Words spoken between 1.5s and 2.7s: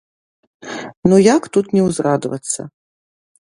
тут не ўзрадавацца.